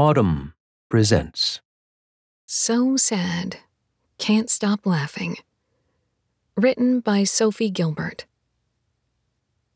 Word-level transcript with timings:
Audm 0.00 0.54
presents 0.88 1.60
So 2.46 2.96
sad. 2.96 3.58
Can't 4.16 4.48
stop 4.48 4.86
laughing. 4.86 5.36
Written 6.56 7.00
by 7.00 7.24
Sophie 7.24 7.68
Gilbert. 7.68 8.24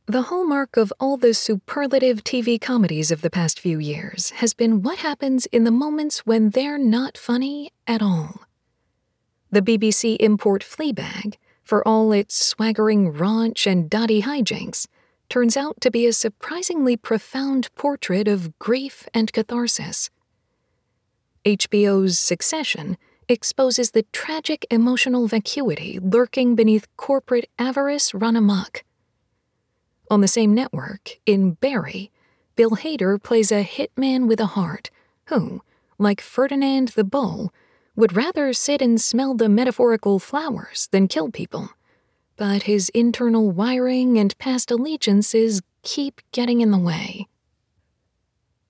The 0.07 0.23
hallmark 0.23 0.79
of 0.79 0.95
all 0.99 1.19
the 1.19 1.35
superlative 1.35 2.25
TV 2.25 2.59
comedies 2.59 3.11
of 3.11 3.21
the 3.21 3.29
past 3.29 3.61
few 3.61 3.79
years 3.79 4.31
has 4.41 4.55
been 4.55 4.81
what 4.81 5.01
happens 5.01 5.45
in 5.53 5.65
the 5.65 5.71
moments 5.71 6.21
when 6.21 6.49
they're 6.49 6.79
not 6.79 7.19
funny 7.19 7.71
at 7.87 8.01
all. 8.01 8.47
The 9.51 9.61
BBC 9.61 10.17
import 10.21 10.63
Fleabag, 10.63 11.35
for 11.63 11.87
all 11.87 12.13
its 12.13 12.35
swaggering 12.35 13.13
raunch 13.13 13.71
and 13.71 13.91
dotty 13.91 14.23
hijinks, 14.23 14.87
turns 15.29 15.55
out 15.55 15.83
to 15.83 15.91
be 15.91 16.07
a 16.07 16.15
surprisingly 16.15 16.97
profound 16.97 17.69
portrait 17.75 18.27
of 18.27 18.59
grief 18.59 19.07
and 19.13 19.31
catharsis. 19.31 20.09
HBO's 21.45 22.19
Succession 22.19 22.97
exposes 23.29 23.91
the 23.91 24.05
tragic 24.13 24.67
emotional 24.71 25.29
vacuity 25.29 25.99
lurking 26.01 26.55
beneath 26.55 26.89
corporate 26.97 27.51
avarice 27.59 28.15
run 28.15 28.35
amok. 28.35 28.83
On 30.11 30.23
the 30.23 30.29
same 30.29 30.55
network, 30.55 31.19
in 31.27 31.53
Barry, 31.53 32.11
Bill 32.57 32.71
Hader 32.71 33.23
plays 33.23 33.53
a 33.53 33.63
hitman 33.63 34.27
with 34.27 34.41
a 34.41 34.57
heart 34.57 34.91
who, 35.27 35.61
like 35.99 36.23
Ferdinand 36.23 36.89
the 36.89 37.05
Bull, 37.05 37.53
would 37.95 38.17
rather 38.17 38.55
sit 38.55 38.81
and 38.81 38.99
smell 38.99 39.35
the 39.35 39.49
metaphorical 39.51 40.19
flowers 40.19 40.89
than 40.93 41.09
kill 41.09 41.31
people. 41.31 41.69
But 42.39 42.63
his 42.63 42.89
internal 42.95 43.51
wiring 43.51 44.17
and 44.17 44.37
past 44.39 44.71
allegiances 44.71 45.61
keep 45.83 46.23
getting 46.33 46.63
in 46.63 46.71
the 46.71 46.79
way. 46.79 47.29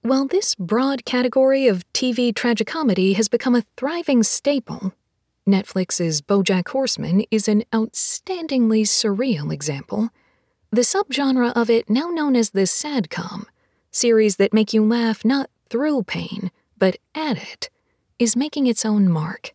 While 0.04 0.26
this 0.26 0.54
broad 0.54 1.06
category 1.06 1.66
of 1.66 1.90
TV 1.94 2.34
tragicomedy 2.34 3.14
has 3.14 3.26
become 3.26 3.54
a 3.54 3.64
thriving 3.74 4.22
staple, 4.22 4.92
Netflix's 5.48 6.20
Bojack 6.20 6.68
Horseman 6.68 7.24
is 7.30 7.48
an 7.48 7.64
outstandingly 7.72 8.82
surreal 8.82 9.50
example. 9.50 10.10
The 10.70 10.82
subgenre 10.82 11.54
of 11.56 11.70
it, 11.70 11.88
now 11.88 12.10
known 12.10 12.36
as 12.36 12.50
the 12.50 12.66
sadcom, 12.66 13.46
series 13.92 14.36
that 14.36 14.52
make 14.52 14.74
you 14.74 14.84
laugh 14.84 15.24
not 15.24 15.48
through 15.70 16.02
pain, 16.02 16.50
but 16.76 16.98
at 17.14 17.38
it, 17.38 17.70
is 18.18 18.36
making 18.36 18.66
its 18.66 18.84
own 18.84 19.08
mark. 19.08 19.54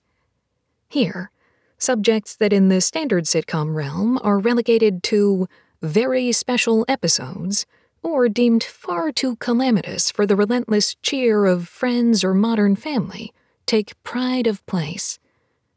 Here, 0.88 1.30
subjects 1.78 2.36
that 2.38 2.52
in 2.52 2.70
the 2.70 2.82
standard 2.82 3.26
sitcom 3.26 3.76
realm 3.76 4.18
are 4.24 4.40
relegated 4.40 5.04
to 5.04 5.48
very 5.84 6.32
special 6.32 6.86
episodes 6.88 7.68
or 8.02 8.30
deemed 8.30 8.64
far 8.64 9.12
too 9.12 9.36
calamitous 9.38 10.12
for 10.12 10.26
the 10.26 10.36
relentless 10.36 10.96
cheer 11.02 11.46
of 11.46 11.68
friends 11.68 12.24
or 12.24 12.34
modern 12.34 12.76
family 12.76 13.34
take 13.66 14.02
pride 14.04 14.48
of 14.48 14.66
place. 14.66 15.20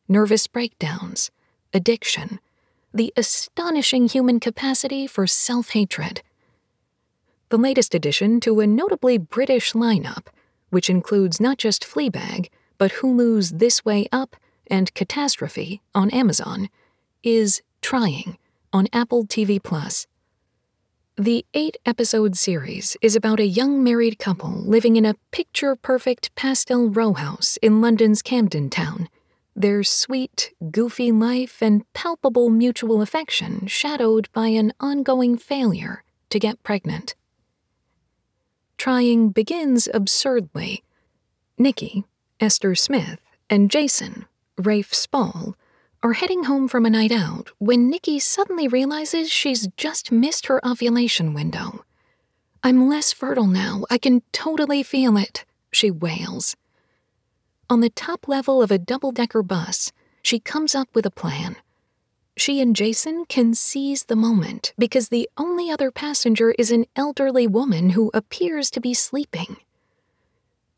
Nervous 0.09 0.47
breakdowns, 0.47 1.31
addiction, 1.75 2.41
the 2.95 3.13
astonishing 3.17 4.09
human 4.09 4.41
capacity 4.41 5.07
for 5.07 5.27
self 5.27 5.71
hatred. 5.71 6.23
The 7.51 7.59
latest 7.59 7.95
addition 7.95 8.41
to 8.41 8.61
a 8.61 8.67
notably 8.67 9.19
British 9.19 9.73
lineup, 9.73 10.29
which 10.71 10.89
includes 10.89 11.41
not 11.41 11.59
just 11.59 11.85
Fleabag, 11.85 12.49
but 12.79 12.93
Hulu's 12.93 13.51
This 13.51 13.85
Way 13.85 14.07
Up 14.11 14.37
and 14.69 14.95
Catastrophe 14.95 15.83
on 15.95 16.09
Amazon, 16.11 16.71
is 17.23 17.61
Trying 17.83 18.39
on 18.73 18.87
Apple 18.93 19.27
TV 19.27 19.63
Plus. 19.63 20.07
The 21.19 21.45
eight 21.53 21.77
episode 21.85 22.39
series 22.39 22.97
is 23.03 23.15
about 23.15 23.39
a 23.39 23.47
young 23.47 23.85
married 23.85 24.19
couple 24.19 24.49
living 24.65 24.97
in 24.97 25.05
a 25.05 25.17
picture 25.31 25.77
perfect 25.77 26.35
pastel 26.37 26.89
row 26.89 27.13
house 27.13 27.59
in 27.61 27.83
London's 27.83 28.23
Camden 28.23 28.71
Town. 28.71 29.11
Their 29.55 29.83
sweet, 29.85 30.55
goofy 30.71 31.13
life 31.13 31.61
and 31.61 31.85
palpable 31.93 32.49
mutual 32.49 33.03
affection 33.03 33.67
shadowed 33.67 34.31
by 34.33 34.47
an 34.49 34.73
ongoing 34.81 35.37
failure 35.37 36.03
to 36.31 36.39
get 36.39 36.63
pregnant. 36.63 37.15
Trying 38.79 39.33
begins 39.33 39.91
absurdly. 39.93 40.83
Nikki, 41.59 42.05
Esther 42.41 42.75
Smith, 42.75 43.21
and 43.51 43.71
Jason, 43.71 44.25
Rafe 44.57 44.95
Spall, 44.95 45.57
are 46.03 46.15
heading 46.15 46.45
home 46.45 46.67
from 46.67 46.85
a 46.85 46.91
night 46.91 47.13
out 47.13 47.51
when 47.59 47.89
Nikki 47.89 48.19
suddenly 48.19 48.67
realizes 48.67 49.31
she's 49.31 49.69
just 49.77 50.11
missed 50.11 50.47
her 50.47 50.65
ovulation 50.67 51.33
window. 51.33 51.85
I'm 52.65 52.89
less 52.89 53.13
fertile 53.13 53.47
now. 53.47 53.85
I 53.89 53.99
can 53.99 54.23
totally 54.33 54.83
feel 54.83 55.17
it, 55.17 55.45
she 55.71 55.91
wails. 55.91 56.57
On 57.71 57.81
the 57.81 57.91
top 57.91 58.27
level 58.27 58.61
of 58.63 58.73
a 58.73 58.79
double 58.79 59.13
decker 59.13 59.43
bus, 59.43 59.93
she 60.23 60.41
comes 60.41 60.75
up 60.75 60.89
with 60.93 61.07
a 61.07 61.11
plan. 61.11 61.57
She 62.37 62.61
and 62.61 62.75
Jason 62.75 63.25
can 63.27 63.55
seize 63.55 64.05
the 64.05 64.17
moment 64.17 64.73
because 64.77 65.09
the 65.09 65.29
only 65.37 65.71
other 65.71 65.91
passenger 65.91 66.53
is 66.59 66.73
an 66.73 66.87
elderly 66.97 67.47
woman 67.47 67.91
who 67.91 68.11
appears 68.13 68.71
to 68.73 68.81
be 68.81 68.95
sleeping. 68.95 69.57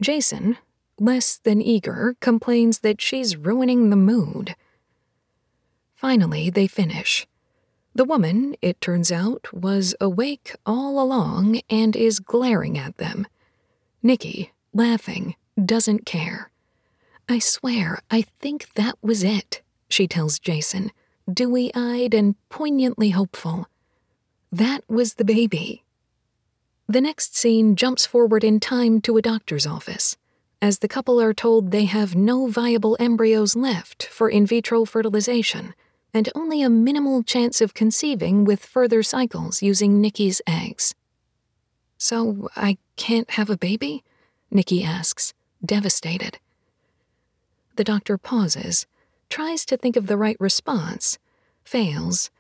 Jason, 0.03 0.59
less 0.99 1.39
than 1.39 1.63
eager, 1.63 2.17
complains 2.21 2.81
that 2.81 3.01
she's 3.01 3.37
ruining 3.37 3.89
the 3.89 3.97
mood. 3.97 4.55
Finally, 5.95 6.51
they 6.51 6.67
finish. 6.67 7.27
The 7.95 8.05
woman, 8.05 8.57
it 8.61 8.81
turns 8.81 9.13
out, 9.13 9.47
was 9.53 9.95
awake 10.01 10.55
all 10.67 11.01
along 11.01 11.61
and 11.71 11.95
is 11.95 12.19
glaring 12.19 12.77
at 12.77 12.97
them. 12.97 13.27
Nikki, 14.03 14.53
laughing, 14.73 15.37
doesn't 15.65 16.05
care. 16.05 16.51
I 17.29 17.39
swear, 17.39 18.01
I 18.11 18.23
think 18.41 18.75
that 18.75 18.99
was 19.01 19.23
it, 19.23 19.63
she 19.89 20.09
tells 20.09 20.41
Jason, 20.41 20.91
dewy 21.33 21.71
eyed 21.75 22.13
and 22.13 22.35
poignantly 22.49 23.11
hopeful. 23.11 23.69
That 24.51 24.83
was 24.89 25.15
the 25.15 25.25
baby. 25.25 25.85
The 26.89 27.01
next 27.01 27.37
scene 27.37 27.77
jumps 27.77 28.05
forward 28.05 28.43
in 28.43 28.59
time 28.59 29.01
to 29.03 29.17
a 29.17 29.23
doctor's 29.23 29.67
office, 29.67 30.17
as 30.61 30.81
the 30.81 30.89
couple 30.89 31.21
are 31.21 31.33
told 31.33 31.71
they 31.71 31.85
have 31.85 32.17
no 32.17 32.49
viable 32.49 32.97
embryos 32.99 33.55
left 33.55 34.03
for 34.03 34.29
in 34.29 34.45
vitro 34.45 34.85
fertilization 34.85 35.75
and 36.15 36.31
only 36.35 36.63
a 36.63 36.71
minimal 36.71 37.25
chance 37.25 37.61
of 37.61 37.75
conceiving 37.75 38.45
with 38.45 38.65
further 38.65 39.03
cycles 39.03 39.61
using 39.63 40.01
Nikki's 40.01 40.41
eggs. 40.47 40.95
So 41.99 42.49
I 42.55 42.79
can't 42.97 43.31
have 43.33 43.51
a 43.51 43.59
baby? 43.59 44.05
Nikki 44.51 44.85
asks, 44.85 45.35
devastated. 45.65 46.39
The 47.77 47.85
doctor 47.85 48.17
pauses, 48.17 48.87
tries 49.29 49.65
to 49.67 49.77
think 49.77 49.97
of 49.97 50.07
the 50.07 50.17
right 50.17 50.37
response, 50.39 51.19
fails, 51.65 52.31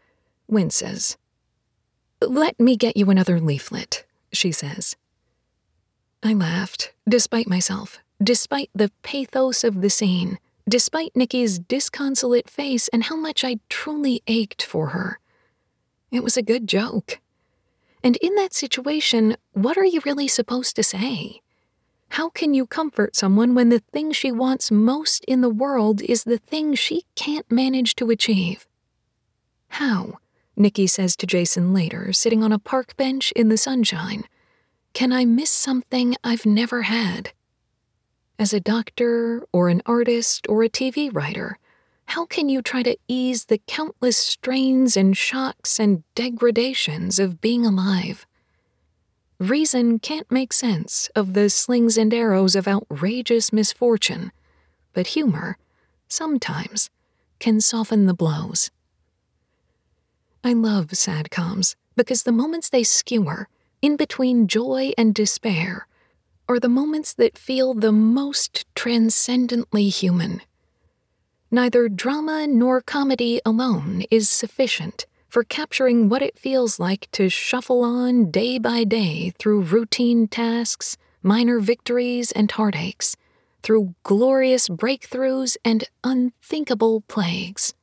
winces. 0.46 1.16
Let 2.20 2.58
me 2.60 2.76
get 2.76 2.96
you 2.96 3.10
another 3.10 3.40
leaflet, 3.40 4.04
she 4.32 4.52
says. 4.52 4.96
I 6.22 6.32
laughed, 6.32 6.92
despite 7.08 7.48
myself, 7.48 7.98
despite 8.22 8.70
the 8.74 8.92
pathos 9.02 9.64
of 9.64 9.80
the 9.80 9.90
scene, 9.90 10.38
despite 10.68 11.14
Nikki's 11.14 11.58
disconsolate 11.58 12.48
face 12.48 12.88
and 12.88 13.04
how 13.04 13.16
much 13.16 13.44
I 13.44 13.58
truly 13.68 14.22
ached 14.26 14.62
for 14.62 14.88
her. 14.88 15.20
It 16.10 16.22
was 16.22 16.36
a 16.36 16.42
good 16.42 16.68
joke. 16.68 17.20
And 18.02 18.16
in 18.16 18.34
that 18.36 18.52
situation, 18.52 19.36
what 19.52 19.76
are 19.76 19.84
you 19.84 20.00
really 20.04 20.28
supposed 20.28 20.76
to 20.76 20.82
say? 20.82 21.40
How 22.10 22.28
can 22.28 22.54
you 22.54 22.66
comfort 22.66 23.16
someone 23.16 23.54
when 23.54 23.70
the 23.70 23.82
thing 23.92 24.12
she 24.12 24.30
wants 24.30 24.70
most 24.70 25.24
in 25.24 25.40
the 25.40 25.48
world 25.48 26.00
is 26.02 26.24
the 26.24 26.38
thing 26.38 26.74
she 26.74 27.04
can't 27.16 27.50
manage 27.50 27.96
to 27.96 28.10
achieve? 28.10 28.66
How, 29.68 30.18
Nikki 30.56 30.86
says 30.86 31.16
to 31.16 31.26
Jason 31.26 31.74
later, 31.74 32.12
sitting 32.12 32.44
on 32.44 32.52
a 32.52 32.58
park 32.58 32.96
bench 32.96 33.32
in 33.32 33.48
the 33.48 33.56
sunshine, 33.56 34.24
can 34.92 35.12
I 35.12 35.24
miss 35.24 35.50
something 35.50 36.14
I've 36.22 36.46
never 36.46 36.82
had? 36.82 37.32
As 38.44 38.52
a 38.52 38.60
doctor, 38.60 39.46
or 39.54 39.70
an 39.70 39.80
artist, 39.86 40.46
or 40.50 40.62
a 40.62 40.68
TV 40.68 41.08
writer, 41.10 41.58
how 42.04 42.26
can 42.26 42.50
you 42.50 42.60
try 42.60 42.82
to 42.82 42.98
ease 43.08 43.46
the 43.46 43.56
countless 43.66 44.18
strains 44.18 44.98
and 44.98 45.16
shocks 45.16 45.80
and 45.80 46.02
degradations 46.14 47.18
of 47.18 47.40
being 47.40 47.64
alive? 47.64 48.26
Reason 49.38 49.98
can't 49.98 50.30
make 50.30 50.52
sense 50.52 51.08
of 51.16 51.32
the 51.32 51.48
slings 51.48 51.96
and 51.96 52.12
arrows 52.12 52.54
of 52.54 52.68
outrageous 52.68 53.50
misfortune, 53.50 54.30
but 54.92 55.16
humor, 55.16 55.56
sometimes, 56.06 56.90
can 57.38 57.62
soften 57.62 58.04
the 58.04 58.12
blows. 58.12 58.70
I 60.44 60.52
love 60.52 60.88
sadcoms 60.88 61.76
because 61.96 62.24
the 62.24 62.30
moments 62.30 62.68
they 62.68 62.82
skewer, 62.82 63.48
in 63.80 63.96
between 63.96 64.48
joy 64.48 64.92
and 64.98 65.14
despair, 65.14 65.86
are 66.48 66.60
the 66.60 66.68
moments 66.68 67.14
that 67.14 67.38
feel 67.38 67.74
the 67.74 67.92
most 67.92 68.66
transcendently 68.74 69.88
human. 69.88 70.42
Neither 71.50 71.88
drama 71.88 72.46
nor 72.46 72.80
comedy 72.80 73.40
alone 73.46 74.04
is 74.10 74.28
sufficient 74.28 75.06
for 75.28 75.44
capturing 75.44 76.08
what 76.08 76.22
it 76.22 76.38
feels 76.38 76.78
like 76.78 77.08
to 77.12 77.28
shuffle 77.28 77.82
on 77.82 78.30
day 78.30 78.58
by 78.58 78.84
day 78.84 79.32
through 79.38 79.62
routine 79.62 80.28
tasks, 80.28 80.96
minor 81.22 81.58
victories 81.58 82.30
and 82.32 82.50
heartaches, 82.50 83.16
through 83.62 83.94
glorious 84.02 84.68
breakthroughs 84.68 85.56
and 85.64 85.84
unthinkable 86.04 87.00
plagues. 87.08 87.74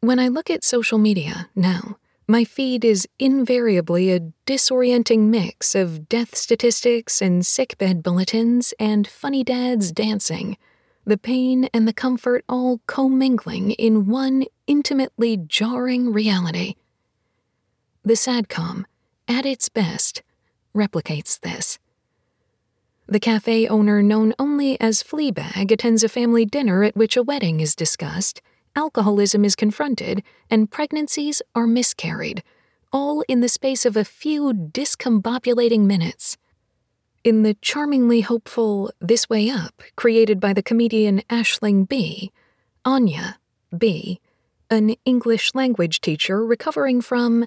When 0.00 0.18
I 0.18 0.28
look 0.28 0.50
at 0.50 0.64
social 0.64 0.98
media 0.98 1.48
now, 1.54 1.96
my 2.30 2.44
feed 2.44 2.84
is 2.84 3.08
invariably 3.18 4.12
a 4.12 4.20
disorienting 4.46 5.30
mix 5.30 5.74
of 5.74 6.08
death 6.08 6.36
statistics 6.36 7.20
and 7.20 7.44
sickbed 7.44 8.04
bulletins 8.04 8.72
and 8.78 9.08
funny 9.08 9.42
dads 9.42 9.90
dancing, 9.90 10.56
the 11.04 11.18
pain 11.18 11.68
and 11.74 11.88
the 11.88 11.92
comfort 11.92 12.44
all 12.48 12.80
commingling 12.86 13.72
in 13.72 14.06
one 14.06 14.44
intimately 14.68 15.36
jarring 15.36 16.12
reality. 16.12 16.76
The 18.04 18.14
SADCOM, 18.14 18.84
at 19.26 19.44
its 19.44 19.68
best, 19.68 20.22
replicates 20.72 21.40
this. 21.40 21.80
The 23.08 23.18
cafe 23.18 23.66
owner, 23.66 24.04
known 24.04 24.34
only 24.38 24.80
as 24.80 25.02
Fleabag, 25.02 25.72
attends 25.72 26.04
a 26.04 26.08
family 26.08 26.44
dinner 26.44 26.84
at 26.84 26.94
which 26.94 27.16
a 27.16 27.24
wedding 27.24 27.58
is 27.58 27.74
discussed, 27.74 28.40
alcoholism 28.76 29.44
is 29.44 29.56
confronted, 29.56 30.22
and 30.50 30.70
pregnancies 30.70 31.42
are 31.54 31.66
miscarried, 31.66 32.42
all 32.92 33.22
in 33.28 33.40
the 33.40 33.48
space 33.48 33.84
of 33.84 33.96
a 33.96 34.04
few 34.04 34.52
discombobulating 34.52 35.80
minutes. 35.80 36.36
In 37.22 37.42
the 37.42 37.54
charmingly 37.60 38.22
hopeful 38.22 38.90
This 39.00 39.28
Way 39.28 39.50
Up, 39.50 39.82
created 39.96 40.40
by 40.40 40.52
the 40.52 40.62
comedian 40.62 41.22
Aisling 41.28 41.88
Bea., 41.88 42.30
Áine, 42.84 43.34
Bea, 43.76 44.20
an 44.70 44.94
English 45.04 45.54
language 45.54 46.00
teacher 46.00 46.44
recovering 46.44 47.02
from 47.02 47.46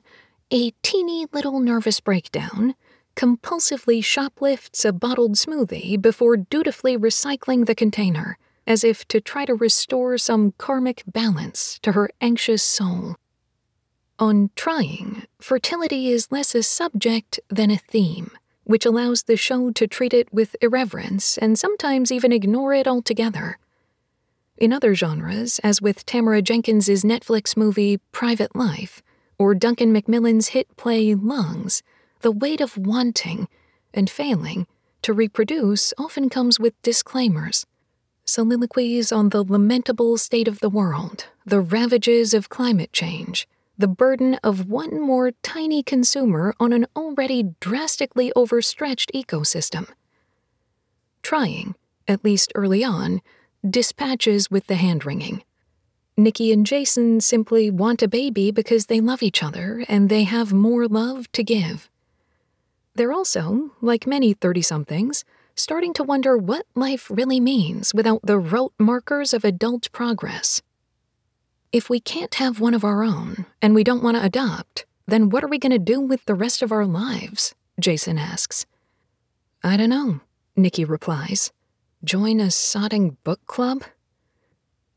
a 0.51 0.71
teeny 0.83 1.25
little 1.33 1.59
nervous 1.59 1.99
breakdown, 1.99 2.75
compulsively 3.15 4.03
shoplifts 4.03 4.85
a 4.85 4.91
bottled 4.91 5.33
smoothie 5.33 5.99
before 5.99 6.37
dutifully 6.37 6.97
recycling 6.97 7.65
the 7.65 7.75
container, 7.75 8.37
as 8.65 8.83
if 8.83 9.07
to 9.07 9.19
try 9.19 9.45
to 9.45 9.55
restore 9.55 10.17
some 10.17 10.53
karmic 10.57 11.03
balance 11.07 11.79
to 11.83 11.93
her 11.93 12.09
anxious 12.21 12.63
soul. 12.63 13.15
On 14.19 14.51
trying, 14.55 15.23
fertility 15.39 16.09
is 16.09 16.31
less 16.31 16.55
a 16.55 16.63
subject 16.63 17.39
than 17.49 17.71
a 17.71 17.77
theme, 17.77 18.31
which 18.63 18.85
allows 18.85 19.23
the 19.23 19.35
show 19.35 19.71
to 19.71 19.87
treat 19.87 20.13
it 20.13 20.31
with 20.33 20.55
irreverence 20.61 21.37
and 21.37 21.57
sometimes 21.59 22.11
even 22.11 22.31
ignore 22.31 22.73
it 22.73 22.87
altogether. 22.87 23.57
In 24.57 24.71
other 24.71 24.93
genres, 24.93 25.59
as 25.59 25.81
with 25.81 26.05
Tamara 26.05 26.41
Jenkins's 26.41 27.03
Netflix 27.03 27.57
movie 27.57 27.97
Private 28.11 28.55
Life, 28.55 29.01
or 29.37 29.55
Duncan 29.55 29.91
Macmillan's 29.91 30.49
hit 30.49 30.77
play 30.77 31.15
Lungs, 31.15 31.81
the 32.21 32.31
weight 32.31 32.61
of 32.61 32.77
wanting 32.77 33.47
and 33.93 34.09
failing 34.09 34.67
to 35.01 35.11
reproduce 35.11 35.93
often 35.97 36.29
comes 36.29 36.59
with 36.59 36.81
disclaimers. 36.81 37.65
Soliloquies 38.25 39.11
on 39.11 39.29
the 39.29 39.43
lamentable 39.43 40.17
state 40.17 40.47
of 40.47 40.61
the 40.61 40.69
world, 40.69 41.27
the 41.45 41.59
ravages 41.59 42.33
of 42.33 42.47
climate 42.47 42.93
change, 42.93 43.47
the 43.77 43.87
burden 43.87 44.35
of 44.35 44.69
one 44.69 45.01
more 45.01 45.31
tiny 45.43 45.83
consumer 45.83 46.55
on 46.57 46.71
an 46.71 46.85
already 46.95 47.55
drastically 47.59 48.31
overstretched 48.33 49.11
ecosystem. 49.13 49.89
Trying, 51.21 51.75
at 52.07 52.23
least 52.23 52.53
early 52.55 52.81
on, 52.81 53.21
dispatches 53.69 54.49
with 54.49 54.67
the 54.67 54.75
hand 54.75 55.05
wringing. 55.05 55.43
Nikki 56.15 56.53
and 56.53 56.65
Jason 56.65 57.19
simply 57.19 57.69
want 57.69 58.01
a 58.01 58.07
baby 58.07 58.51
because 58.51 58.85
they 58.85 59.01
love 59.01 59.21
each 59.21 59.43
other 59.43 59.83
and 59.89 60.07
they 60.07 60.23
have 60.23 60.53
more 60.53 60.87
love 60.87 61.29
to 61.33 61.43
give. 61.43 61.89
They're 62.95 63.11
also, 63.11 63.71
like 63.81 64.07
many 64.07 64.33
30 64.33 64.61
somethings, 64.61 65.25
starting 65.55 65.93
to 65.93 66.03
wonder 66.03 66.37
what 66.37 66.65
life 66.75 67.09
really 67.09 67.39
means 67.39 67.93
without 67.93 68.21
the 68.23 68.37
rote 68.37 68.73
markers 68.79 69.33
of 69.33 69.43
adult 69.43 69.91
progress. 69.91 70.61
If 71.71 71.89
we 71.89 71.99
can't 71.99 72.35
have 72.35 72.59
one 72.59 72.73
of 72.73 72.83
our 72.83 73.03
own 73.03 73.45
and 73.61 73.75
we 73.75 73.83
don't 73.83 74.03
want 74.03 74.17
to 74.17 74.23
adopt, 74.23 74.85
then 75.07 75.29
what 75.29 75.43
are 75.43 75.47
we 75.47 75.59
going 75.59 75.71
to 75.71 75.79
do 75.79 75.99
with 75.99 76.25
the 76.25 76.35
rest 76.35 76.61
of 76.61 76.71
our 76.71 76.85
lives? 76.85 77.55
Jason 77.79 78.17
asks. 78.17 78.65
I 79.63 79.77
don't 79.77 79.89
know, 79.89 80.21
Nikki 80.55 80.85
replies. 80.85 81.51
Join 82.03 82.39
a 82.39 82.47
sodding 82.47 83.17
book 83.23 83.45
club? 83.45 83.83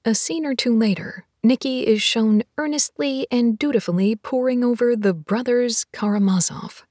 A 0.05 0.15
scene 0.15 0.47
or 0.47 0.55
two 0.55 0.77
later, 0.77 1.27
Nikki 1.43 1.87
is 1.87 2.03
shown 2.03 2.43
earnestly 2.59 3.27
and 3.31 3.59
dutifully 3.59 4.17
poring 4.17 4.63
over 4.63 4.95
the 4.97 5.15
Brothers 5.15 5.85
Karamazov. 5.93 6.86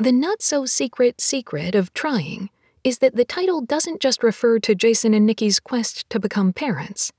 The 0.00 0.12
not 0.12 0.42
so 0.42 0.64
secret 0.64 1.20
secret 1.20 1.74
of 1.74 1.92
trying 1.92 2.50
is 2.84 2.98
that 2.98 3.16
the 3.16 3.24
title 3.24 3.60
doesn't 3.60 4.00
just 4.00 4.22
refer 4.22 4.60
to 4.60 4.76
Jason 4.76 5.12
and 5.12 5.26
Nikki's 5.26 5.58
quest 5.58 6.08
to 6.10 6.20
become 6.20 6.52
parents. 6.52 7.10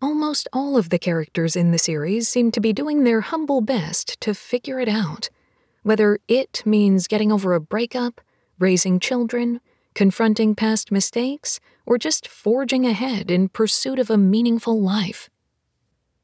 Almost 0.00 0.46
all 0.52 0.76
of 0.76 0.90
the 0.90 0.98
characters 1.00 1.56
in 1.56 1.72
the 1.72 1.78
series 1.78 2.28
seem 2.28 2.52
to 2.52 2.60
be 2.60 2.72
doing 2.72 3.02
their 3.02 3.20
humble 3.20 3.60
best 3.60 4.20
to 4.20 4.32
figure 4.32 4.78
it 4.78 4.88
out, 4.88 5.28
whether 5.82 6.20
it 6.28 6.62
means 6.64 7.08
getting 7.08 7.32
over 7.32 7.52
a 7.52 7.60
breakup, 7.60 8.20
raising 8.60 9.00
children, 9.00 9.60
confronting 9.96 10.54
past 10.54 10.92
mistakes, 10.92 11.58
or 11.84 11.98
just 11.98 12.28
forging 12.28 12.86
ahead 12.86 13.28
in 13.28 13.48
pursuit 13.48 13.98
of 13.98 14.08
a 14.08 14.16
meaningful 14.16 14.80
life. 14.80 15.28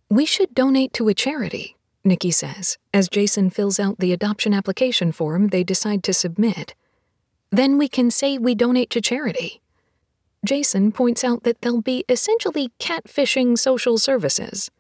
We 0.09 0.25
should 0.25 0.55
donate 0.55 0.93
to 0.93 1.09
a 1.09 1.15
charity, 1.15 1.77
Nikki 2.03 2.31
says, 2.31 2.79
as 2.95 3.09
Jason 3.09 3.51
fills 3.51 3.79
out 3.79 3.99
the 3.99 4.13
adoption 4.13 4.55
application 4.55 5.13
form 5.13 5.49
they 5.49 5.63
decide 5.63 6.03
to 6.05 6.13
submit. 6.13 6.75
Then 7.51 7.77
we 7.79 7.89
can 7.89 8.11
say 8.11 8.39
we 8.39 8.55
donate 8.55 8.91
to 8.91 9.01
charity. 9.01 9.61
Jason 10.45 10.93
points 10.93 11.23
out 11.23 11.43
that 11.43 11.61
they'll 11.61 11.83
be 11.83 12.05
essentially 12.09 12.71
catfishing 12.79 13.59
social 13.59 13.99
services. 13.99 14.71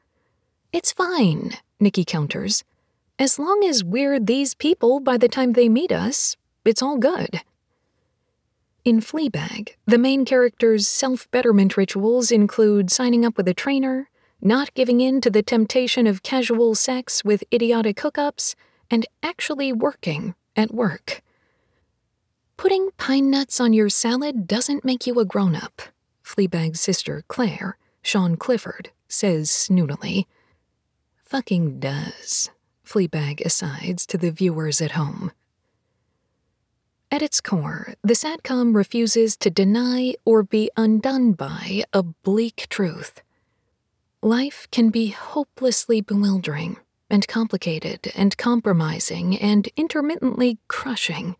It's 0.72 0.92
fine, 0.92 1.52
Nikki 1.78 2.04
counters. 2.04 2.64
As 3.18 3.38
long 3.38 3.64
as 3.64 3.84
we're 3.84 4.18
these 4.18 4.54
people 4.54 5.00
by 5.00 5.18
the 5.18 5.28
time 5.28 5.52
they 5.52 5.68
meet 5.68 5.92
us, 5.92 6.36
it's 6.64 6.80
all 6.80 6.96
good. 6.96 7.42
In 8.82 9.00
Fleabag, 9.00 9.74
the 9.86 9.98
main 9.98 10.24
character's 10.24 10.88
self 10.88 11.30
betterment 11.30 11.76
rituals 11.76 12.30
include 12.30 12.90
signing 12.90 13.26
up 13.26 13.36
with 13.36 13.46
a 13.46 13.52
trainer, 13.52 14.08
not 14.42 14.74
giving 14.74 15.00
in 15.00 15.20
to 15.20 15.30
the 15.30 15.42
temptation 15.42 16.06
of 16.06 16.22
casual 16.22 16.74
sex 16.74 17.24
with 17.24 17.44
idiotic 17.52 17.96
hookups, 17.96 18.54
and 18.90 19.06
actually 19.22 19.72
working 19.72 20.34
at 20.56 20.74
work. 20.74 21.22
Putting 22.56 22.90
pine 22.98 23.30
nuts 23.30 23.60
on 23.60 23.72
your 23.72 23.88
salad 23.88 24.46
doesn't 24.46 24.84
make 24.84 25.06
you 25.06 25.18
a 25.18 25.24
grown 25.24 25.54
up, 25.54 25.82
Fleabag's 26.24 26.80
sister 26.80 27.24
Claire, 27.28 27.78
Sian 28.02 28.36
Clifford, 28.36 28.90
says 29.08 29.48
snootily. 29.50 30.26
Fucking 31.24 31.80
does, 31.80 32.50
Fleabag 32.84 33.40
asides 33.44 34.04
to 34.06 34.18
the 34.18 34.30
viewers 34.30 34.80
at 34.80 34.92
home. 34.92 35.32
At 37.12 37.22
its 37.22 37.40
core, 37.40 37.94
the 38.02 38.14
SADCOM 38.14 38.74
refuses 38.74 39.36
to 39.38 39.50
deny 39.50 40.14
or 40.24 40.42
be 40.42 40.70
undone 40.76 41.32
by 41.32 41.84
a 41.92 42.02
bleak 42.02 42.66
truth. 42.68 43.22
Life 44.22 44.68
can 44.70 44.90
be 44.90 45.08
hopelessly 45.08 46.02
bewildering 46.02 46.76
and 47.08 47.26
complicated 47.26 48.12
and 48.14 48.36
compromising 48.36 49.34
and 49.38 49.66
intermittently 49.78 50.58
crushing. 50.68 51.36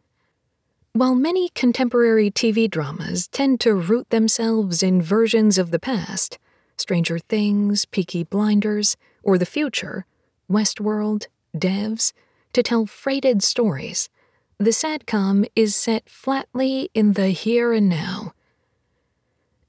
While 0.95 1.15
many 1.15 1.51
contemporary 1.51 2.31
TV 2.31 2.71
dramas 2.71 3.29
tend 3.29 3.61
to 3.61 3.75
root 3.75 4.09
themselves 4.09 4.83
in 4.83 5.03
versions 5.03 5.59
of 5.59 5.73
the 5.73 5.79
past, 5.79 6.39
Stranger 6.79 7.19
Things, 7.19 7.85
Peaky 7.85 8.25
Blinders, 8.25 8.97
or 9.23 9.37
the 9.37 9.45
future, 9.45 10.07
Westworld, 10.51 11.27
Devs, 11.55 12.15
to 12.55 12.63
tell 12.63 12.87
freighted 12.87 13.43
stories, 13.43 14.09
the 14.57 14.71
SADCOM 14.71 15.47
is 15.55 15.77
set 15.77 16.09
flatly 16.09 16.89
in 16.95 17.13
the 17.13 17.29
here 17.29 17.75
and 17.75 17.91
now. 17.91 18.33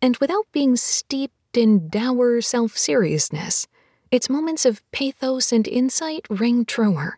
And 0.01 0.15
without 0.17 0.47
being 0.53 0.77
steeped 0.77 1.35
in 1.57 1.89
dour 1.89 2.41
self 2.41 2.77
seriousness, 2.77 3.67
its 4.11 4.29
moments 4.29 4.65
of 4.65 4.81
pathos 4.91 5.51
and 5.51 5.67
insight 5.67 6.25
ring 6.29 6.65
truer. 6.65 7.17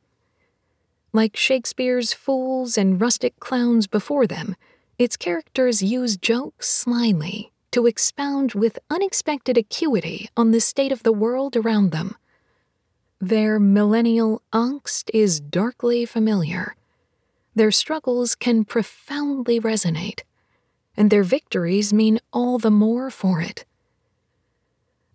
Like 1.11 1.35
Shakespeare's 1.35 2.13
fools 2.13 2.77
and 2.77 2.99
rustic 2.99 3.39
clowns 3.39 3.87
before 3.87 4.27
them, 4.27 4.55
its 4.97 5.17
characters 5.17 5.81
use 5.81 6.17
jokes 6.17 6.69
slyly 6.69 7.51
to 7.71 7.85
expound 7.85 8.53
with 8.53 8.79
unexpected 8.89 9.57
acuity 9.57 10.29
on 10.37 10.51
the 10.51 10.59
state 10.59 10.91
of 10.91 11.03
the 11.03 11.13
world 11.13 11.55
around 11.55 11.91
them. 11.91 12.15
Their 13.19 13.59
millennial 13.59 14.41
angst 14.53 15.09
is 15.13 15.39
darkly 15.39 16.05
familiar 16.05 16.75
their 17.55 17.71
struggles 17.71 18.35
can 18.35 18.65
profoundly 18.65 19.59
resonate, 19.59 20.21
and 20.97 21.09
their 21.09 21.23
victories 21.23 21.93
mean 21.93 22.19
all 22.31 22.57
the 22.57 22.71
more 22.71 23.09
for 23.11 23.41
it. 23.41 23.65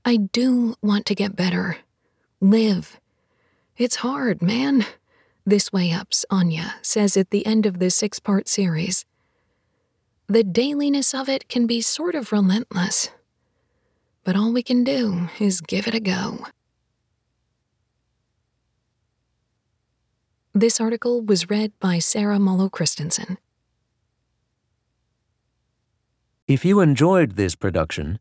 I 0.09 0.17
do 0.17 0.75
want 0.81 1.05
to 1.05 1.15
get 1.15 1.37
better. 1.37 1.77
Live. 2.41 2.99
It's 3.77 3.97
hard, 3.97 4.41
man. 4.41 4.87
This 5.45 5.71
Way 5.71 5.93
Up's 5.93 6.25
Áine 6.31 6.73
says 6.81 7.15
at 7.15 7.29
the 7.29 7.45
end 7.45 7.67
of 7.67 7.79
the 7.79 7.91
six 7.91 8.19
part 8.19 8.49
series. 8.49 9.05
The 10.27 10.43
dailiness 10.43 11.13
of 11.13 11.29
it 11.29 11.51
can 11.51 11.67
be 11.67 11.83
sort 11.83 12.15
of 12.15 12.33
relentless. 12.33 13.11
But 14.25 14.35
all 14.35 14.51
we 14.51 14.63
can 14.63 14.83
do 14.83 15.29
is 15.39 15.61
give 15.61 15.87
it 15.87 15.95
a 15.95 16.01
go. 16.01 16.47
This 20.55 20.81
article 20.81 21.21
was 21.21 21.51
read 21.51 21.79
by 21.81 21.99
Sarah 21.99 22.39
Mollo-Christensen. 22.39 23.37
If 26.47 26.65
you 26.65 26.81
enjoyed 26.81 27.33
this 27.33 27.55
production, 27.55 28.21